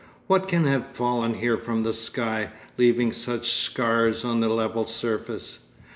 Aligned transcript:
What 0.25 0.47
can 0.47 0.65
have 0.65 0.83
fallen 0.87 1.35
here 1.35 1.57
from 1.57 1.83
the 1.83 1.93
sky, 1.93 2.49
leaving 2.75 3.11
such 3.11 3.51
scars 3.51 4.25
on 4.25 4.39
the 4.39 4.49
level 4.49 4.83
surface? 4.83 5.59